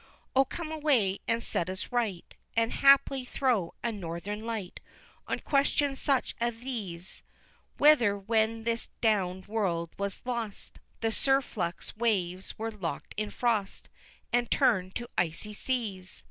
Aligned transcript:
XXV. 0.00 0.30
O 0.36 0.44
come 0.46 0.72
away, 0.72 1.20
and 1.28 1.42
set 1.42 1.68
us 1.68 1.92
right, 1.92 2.34
And, 2.56 2.72
haply, 2.72 3.22
throw 3.26 3.74
a 3.84 3.92
northern 3.92 4.40
light 4.46 4.80
On 5.28 5.38
questions 5.40 6.00
such 6.00 6.34
as 6.40 6.56
these: 6.60 7.22
Whether, 7.76 8.16
when 8.16 8.64
this 8.64 8.88
drown'd 9.02 9.44
world 9.46 9.90
was 9.98 10.22
lost. 10.24 10.78
The 11.02 11.12
surflux 11.12 11.94
waves 11.98 12.58
were 12.58 12.70
lock'd 12.72 13.12
in 13.18 13.28
frost, 13.28 13.90
And 14.32 14.50
turned 14.50 14.94
to 14.94 15.08
Icy 15.18 15.52
Seas! 15.52 16.24